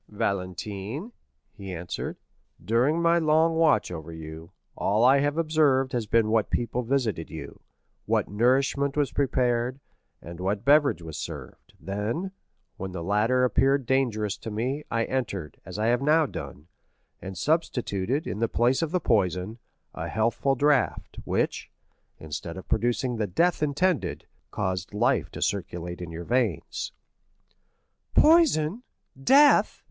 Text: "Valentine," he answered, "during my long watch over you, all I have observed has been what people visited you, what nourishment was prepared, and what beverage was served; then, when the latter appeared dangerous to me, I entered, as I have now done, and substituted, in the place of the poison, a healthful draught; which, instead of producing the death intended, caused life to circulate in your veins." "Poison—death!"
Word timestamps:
"Valentine," 0.09 1.11
he 1.51 1.71
answered, 1.71 2.17
"during 2.65 2.99
my 2.99 3.19
long 3.19 3.53
watch 3.53 3.91
over 3.91 4.11
you, 4.11 4.51
all 4.75 5.03
I 5.05 5.19
have 5.19 5.37
observed 5.37 5.91
has 5.91 6.07
been 6.07 6.29
what 6.31 6.49
people 6.49 6.81
visited 6.81 7.29
you, 7.29 7.59
what 8.07 8.27
nourishment 8.27 8.97
was 8.97 9.11
prepared, 9.11 9.79
and 10.19 10.39
what 10.39 10.65
beverage 10.65 11.03
was 11.03 11.17
served; 11.19 11.75
then, 11.79 12.31
when 12.77 12.93
the 12.93 13.03
latter 13.03 13.43
appeared 13.43 13.85
dangerous 13.85 14.37
to 14.39 14.49
me, 14.49 14.83
I 14.89 15.03
entered, 15.03 15.61
as 15.67 15.77
I 15.77 15.85
have 15.89 16.01
now 16.01 16.25
done, 16.25 16.65
and 17.21 17.37
substituted, 17.37 18.25
in 18.25 18.39
the 18.39 18.49
place 18.49 18.81
of 18.81 18.89
the 18.89 18.99
poison, 18.99 19.59
a 19.93 20.07
healthful 20.07 20.55
draught; 20.55 21.19
which, 21.25 21.69
instead 22.19 22.57
of 22.57 22.67
producing 22.67 23.17
the 23.17 23.27
death 23.27 23.61
intended, 23.61 24.25
caused 24.49 24.95
life 24.95 25.29
to 25.33 25.43
circulate 25.43 26.01
in 26.01 26.09
your 26.09 26.25
veins." 26.25 26.91
"Poison—death!" 28.15 29.79